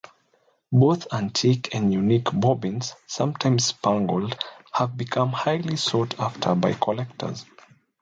Both 0.71 1.13
antique 1.13 1.75
and 1.75 1.93
unique 1.93 2.29
bobbins, 2.33 2.95
sometimes 3.05 3.65
spangled, 3.65 4.35
have 4.73 4.97
become 4.97 5.29
highly 5.29 5.77
sought 5.77 6.19
after 6.19 6.55
by 6.55 6.73
collectors. 6.73 7.45